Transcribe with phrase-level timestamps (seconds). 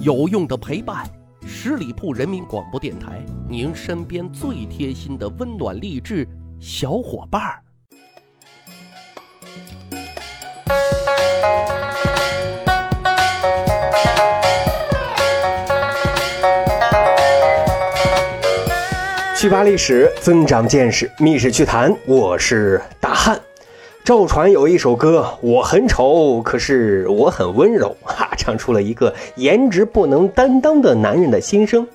[0.00, 1.06] 有用的陪伴，
[1.46, 6.26] 十里铺人民广播电台，您身边最贴心的温暖励志
[6.58, 7.62] 小伙伴儿。
[19.36, 23.38] 去扒历史，增长见识，密室趣谈，我是大汉。
[24.04, 31.86] 赵传有一首歌，我很丑，可是我很温柔， 哈，唱出了一个颜值不能担当的男人的心声，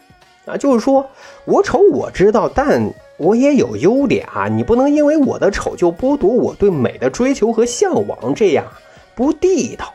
[0.45, 1.05] 啊，就是说
[1.43, 8.65] 我丑我知道，但我也有优点啊，你不能因为我的丑就剥夺我对美的追求和向往，这样
[9.13, 9.93] 不地道，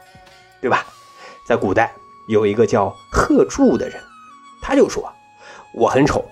[0.60, 0.84] 对吧？
[1.48, 1.90] 在古代
[2.28, 3.96] 有一个叫贺铸的人，
[4.60, 5.10] 他就说，
[5.72, 6.22] 我很丑，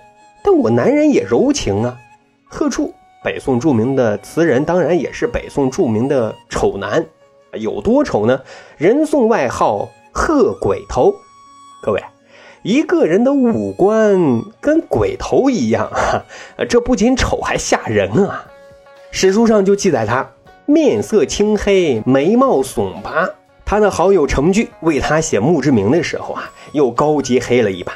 [0.43, 1.97] 但我男人也柔情啊，
[2.45, 2.93] 贺铸。
[3.23, 7.05] 北宋著名的词人，当然也是北宋著名的丑男，
[7.53, 8.41] 有多丑呢？
[8.77, 11.13] 人送外号“鹤鬼头”。
[11.85, 12.03] 各位，
[12.63, 15.87] 一个人的五官跟鬼头一样，
[16.67, 18.43] 这不仅丑，还吓人啊！
[19.11, 20.27] 史书上就记载他
[20.65, 23.29] 面色青黑，眉毛耸拔。
[23.63, 27.93] 他的好友程据为他写墓志铭的时候啊，又高级黑了一把，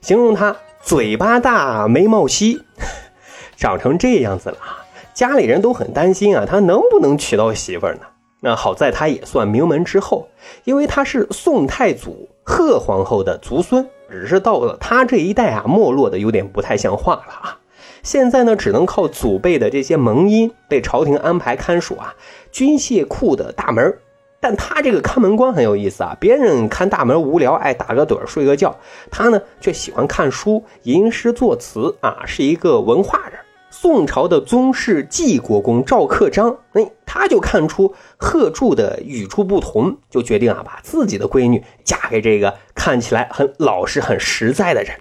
[0.00, 2.62] 形容他嘴巴大，眉毛稀。
[3.58, 4.77] 长成这样子了啊，
[5.18, 8.02] 家里人都很担心啊，他能不能娶到媳妇儿呢？
[8.38, 10.28] 那好在他也算名门之后，
[10.62, 17.58] 因为他是宋太祖贺皇后的族孙，只是到了他这一代啊，没落的有点不太像话了啊。
[18.04, 22.14] 现在呢，只能靠祖辈的这些门荫被朝廷安排看守啊
[22.52, 23.98] 军械库的大门。
[24.38, 28.78] 但他这个看门官很有意思啊，别人看大门无聊，爱打个盹睡个觉，
[29.10, 33.40] 他呢却喜欢看书、吟诗作词啊，是一个文化人。
[33.80, 44.96] 宋朝的宗室纪国公赵克章，哎，他就看出贺铸的与众不同，就决定啊，把自己的闺女嫁给这个看起来很老实、很实在的人。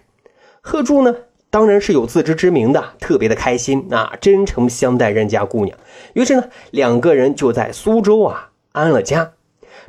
[0.62, 1.16] 贺铸呢，
[1.50, 5.76] 当然是有自知之明的，特别的开心啊，真诚相待人家姑娘。
[6.14, 9.32] 于是呢，两个人就在苏州啊安了家。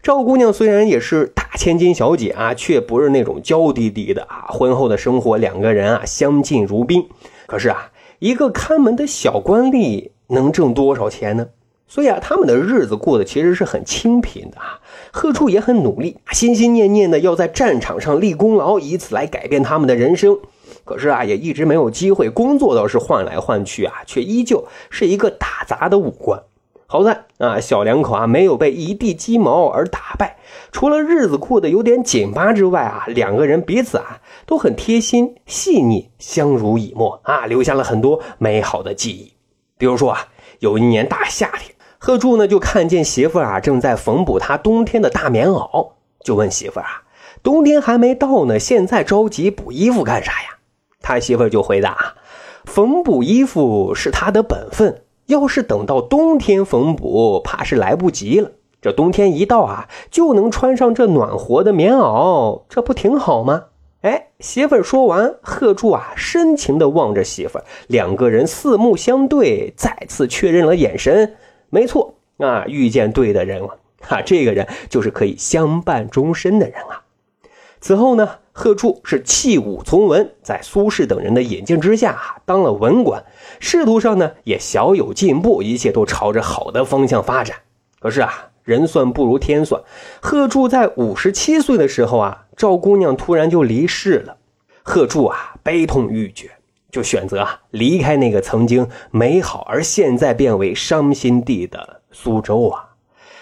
[0.03, 4.47] 赵姑娘虽然也是大千金小姐啊，却不是那种娇滴滴的啊。
[4.49, 7.07] 婚后的生活，两个人啊相敬如宾。
[7.47, 7.91] 可是啊。
[8.19, 11.49] 一个看门的小官吏能挣多少钱呢？
[11.87, 14.81] 所以啊，他们的日子过得其实是很清贫的啊。
[15.11, 20.37] 贺处也很努力，心心念念的要在战场上立功劳，以此来改变他们的人生。
[20.85, 22.29] 可是啊，也一直没有机会。
[22.29, 26.43] 工作倒是换来换去啊，却依旧是一个打杂的武官。
[26.91, 30.39] 好在啊，小两口啊没有被一地鸡毛而打败，
[30.73, 39.35] 除了日子过得有点紧巴之外啊，两个人彼此啊都很贴心细腻，相濡以沫啊，留下了很多美好的记忆。
[39.77, 40.29] 比如说啊，
[40.61, 45.91] 有一年大夏天，贺铸呢就看见媳妇啊正在缝补他冬天的大棉袄，
[46.25, 47.03] 就问媳妇啊，
[47.43, 50.57] 冬天还没到呢，现在着急补衣服干啥呀？
[51.03, 52.15] 他媳妇就回答啊，
[52.65, 55.03] 缝补衣服是他的本分。
[55.29, 58.51] 要是等到冬天缝补，怕是来不及了。
[58.81, 63.65] 这冬天一到啊，就能穿上这暖和的棉袄，这不挺好吗？
[64.03, 71.35] 哎，媳妇儿说完，贺铸啊，深情地望着媳妇儿，两个人四目相对，再次确认了眼神。
[71.71, 73.77] 没错啊，遇见对的人了
[74.09, 77.03] 啊，这个人就是可以相伴终身的人啊。
[77.81, 78.29] 此后呢？
[78.53, 83.25] 贺铸是弃武从文，在苏轼等人的引荐之下当了文官，
[83.61, 87.59] 仕途上呢也小有进步，一切都朝着好的方向发展。
[88.01, 89.81] 可是啊，人算不如天算，
[90.21, 94.39] 贺铸在五十七岁的时候啊，赵姑娘突然就离世了。
[94.83, 96.51] 贺铸啊，悲痛欲绝，
[96.91, 102.89] 就选择啊离开那个曾经美好而现在变为伤心地的苏州啊。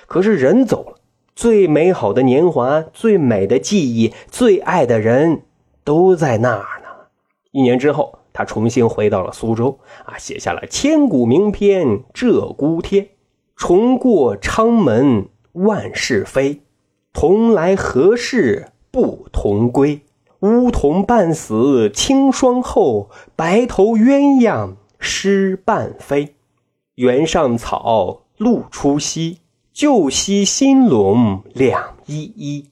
[0.06, 0.95] 可是人走了。
[1.36, 5.42] 最美好的年华，最美的记忆，最爱的人，
[5.84, 6.88] 都在那儿呢。
[7.50, 13.04] 一年之后，他重新回到了苏州，啊，写下了千古名篇《鹧鸪天》
[13.54, 16.62] ：“重过昌门万事非，
[17.12, 20.00] 同来何事不同归？
[20.40, 26.34] 梧桐半死清霜后，白头鸳鸯失伴飞。
[26.94, 29.36] 原上草，露初晞。”
[29.76, 32.70] 旧溪新垄两依依，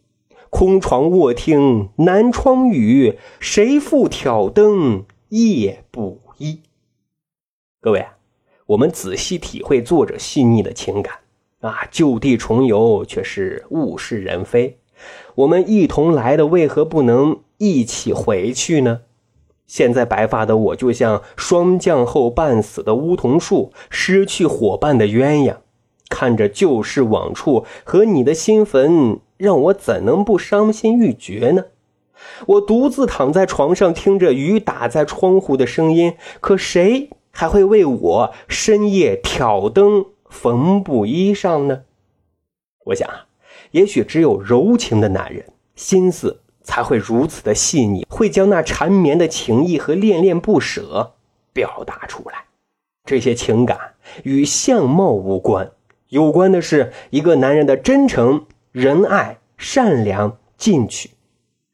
[0.48, 6.60] 空床卧听南窗雨，谁复挑灯夜补衣？
[7.82, 8.06] 各位，
[8.64, 11.16] 我们仔细体会作者细腻的情感
[11.60, 11.86] 啊！
[11.90, 14.78] 就地重游却是物是人非，
[15.34, 19.02] 我们一同来的，为何不能一起回去呢？
[19.66, 25.56] 现在白发的我，就像霜降后半死的梧桐树，失去伙伴的鸳鸯。
[26.14, 31.64] 看着旧事往处和你的新坟，让我怎能不伤心欲绝呢？
[32.46, 41.82] 我独自躺在床上，听着雨打在窗户的声音，可谁还会为我深夜挑灯缝补衣裳呢？
[42.84, 43.26] 我想啊，
[43.72, 51.14] 也许只有柔情的男人，心思才会如此的细腻，会将那缠绵的情意和恋恋不舍
[51.52, 52.44] 表达出来。
[53.04, 55.72] 这些情感与相貌无关，
[56.08, 61.10] 有关的是一个男人的真诚、仁爱、善良、进取。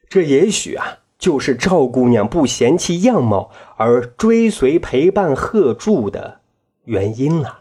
[0.09, 6.41] 这也许啊，就是赵姑娘不嫌弃样貌而追随陪伴贺铸的
[6.85, 7.61] 原因啊。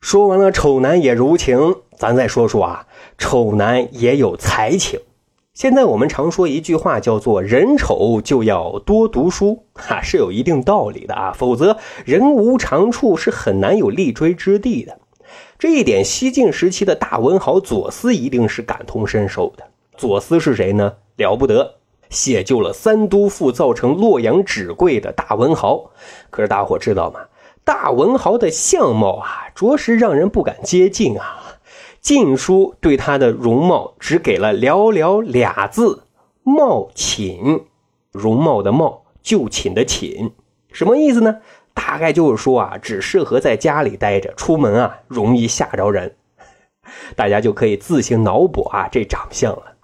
[0.00, 5.00] 说完了丑男也如情，咱再说说啊，丑男也有才情。
[5.54, 11.32] 现在我们常说一句话，叫做“人丑就要多读书”， 哈，是有一定道理的啊。
[11.32, 14.98] 否则人无长处是很难有立锥之地的。
[15.58, 19.64] 这一点，西晋时期的大文豪左思一定是感同身受的。
[19.96, 20.94] 左思是谁呢？
[21.16, 21.76] 了不得，
[22.10, 25.90] 写就了三都赋，造成洛阳纸贵的大文豪。
[26.30, 27.20] 可是大伙知道吗？
[27.64, 31.40] 大文豪的相貌啊，着实让人不敢接近啊。
[32.00, 36.02] 《晋书》对他的容貌只给了寥寥俩字
[36.44, 37.64] ：“貌寝”。
[38.12, 40.32] 容貌的貌，就寝的寝，
[40.70, 41.38] 什么意思呢？
[41.74, 46.14] 大概就是说啊，只适合在家里待着，出门啊容易吓着人。
[47.16, 49.74] 大家就可以自行脑补啊这长相了。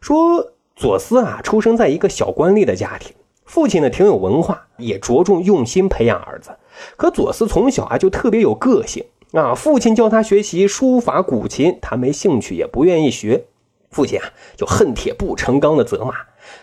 [0.00, 3.14] 说左思啊，出生在一个小官吏的家庭，
[3.44, 6.50] 父亲呢挺有文化，也着重用心培养儿子。
[6.96, 13.46] 可左思从小啊就特别有个性啊，父亲教他学习书法、古琴，他没兴趣，也不愿意学。
[13.90, 14.26] 父亲啊
[14.56, 16.14] 就恨铁不成钢的责骂：“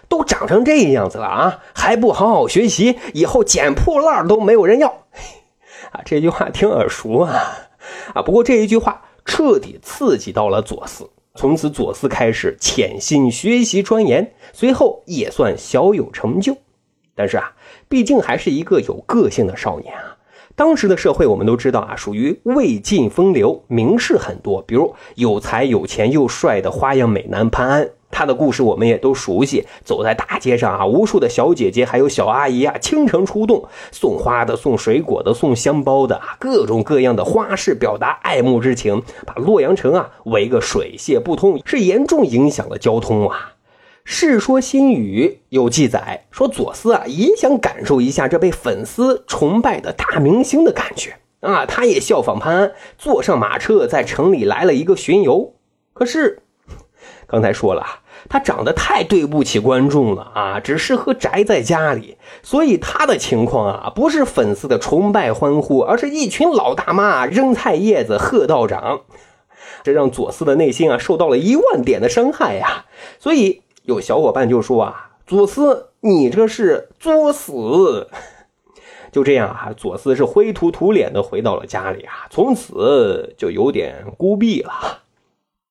[0.08, 4.88] 都长成这样子了啊，还不好好学习，以后捡破烂都没有人要。
[5.92, 7.40] ”啊，这句话挺耳熟啊
[8.14, 8.22] 啊！
[8.22, 11.10] 不过这一句话彻底刺激到了左思。
[11.36, 16.58] 从此，左思开始潜心学习钻研，随后也算小有成就。
[17.16, 17.54] 但是啊，
[17.88, 20.18] 毕竟还是一个有个性的少年啊。
[20.56, 27.90] 当时的社会，我们都知道啊，属于魏晋风流，名士很多，比如有才、有钱又帅的花样美男潘安。
[28.14, 43.54] 他的故事我们也都熟悉，走在大街上啊，无数的小姐姐还有小阿姨啊倾城出动，送花的、送水果的、送香包的，各种各样的花式表达爱慕之情，把洛阳城啊围个水泄不通，是严重影响了交通啊。
[44.06, 55.54] 《世说新语》有记载说，左思啊也想感受一下这被粉丝崇拜的大明星的感觉啊，他也效仿潘安，坐上马车在城里来了一个巡游。
[55.94, 56.44] 可是
[57.26, 58.03] 刚才说了。
[58.30, 62.18] 他长得太对不起观众了啊，只适合宅在家里。
[62.42, 69.02] 所以他的情况啊，不是粉丝的崇拜欢呼，而是一群老大妈扔菜叶子贺道长。
[69.84, 72.86] 这让左思的内心啊受到了一万点的伤害呀。
[73.20, 78.10] 所以有小伙伴就说啊，左思你这是作死。
[79.12, 85.02] 就这样啊，左思是灰头土脸的回到了家里啊，从此就有点孤僻了。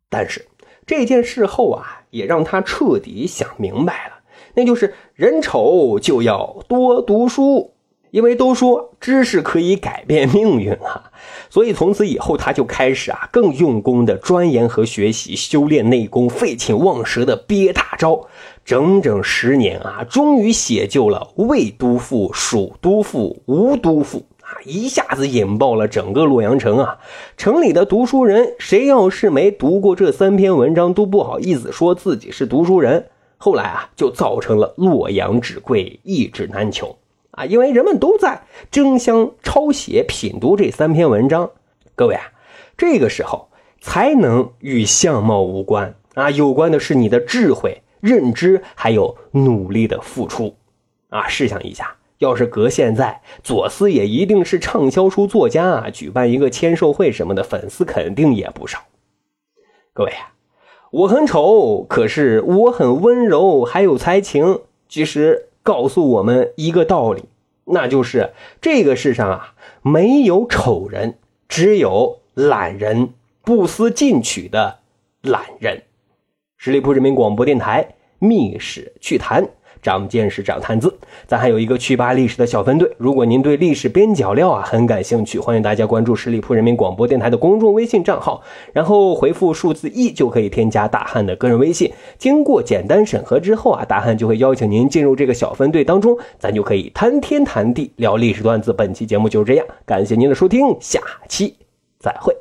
[0.09, 0.47] 但是。
[0.87, 4.15] 这件事后啊，也让他彻底想明白了，
[4.55, 7.73] 那就是人丑就要多读书，
[8.11, 11.11] 因为都说知识可以改变命运啊，
[11.49, 18.27] 所以从此以后他就开始啊更用功的钻研和学习，修炼内功，废寝忘食的憋大招，
[18.65, 24.19] 整整十年啊，终于写就了《魏都赋》《蜀都赋》《吴都赋》。
[24.65, 26.99] 一下子引爆了整个洛阳城啊！
[27.37, 33.09] 城里的读书人，谁要是没读过这三篇文章，都不好意思说自己是读书人。
[33.39, 36.97] 后来啊，就造成了洛阳纸贵，一纸难求
[37.33, 37.45] 啊！
[37.45, 41.51] 因为人们都在争相抄写、品读这三篇文章。
[41.97, 42.23] 各位啊，
[42.77, 43.49] 这个时候
[43.81, 50.55] 才能与相貌无关啊，有关的是你的智慧、认知，还有努力的付出
[51.09, 51.27] 啊！
[51.27, 51.97] 试想一下。
[52.23, 55.91] 要是搁现在，左思也一定是畅销书作家啊！
[55.91, 58.79] 举办一个签售会什么的，粉丝肯定也不少。
[59.93, 60.33] 各位啊，
[60.93, 64.61] 我很丑，可是我很温柔，还有才情。
[64.89, 67.25] 其实告诉我们一个道理，
[67.65, 74.79] 那就是这个世上啊，没有丑人，只有懒人，不思进取的
[75.23, 75.83] 懒人。
[76.57, 79.49] 十里铺人民广播电台密史趣谈。
[79.83, 80.97] 长见识，长谈资。
[81.27, 88.41] 咱还有一个趣吧历史的小分队，如果您对历史边角料啊很感兴趣，欢迎大家关注十里铺人民广播电台的公众微信账号，
[88.73, 91.93] 然后回复数字一就可以添加大汉的个人微信。
[92.17, 98.73] 经过简单审核之后啊，大汉就会邀请您进入这个小分队当中，咱就可以谈天谈地聊历史段子。
[98.73, 101.57] 本期节目就是这样，感谢您的收听，下期
[101.99, 102.33] 再会。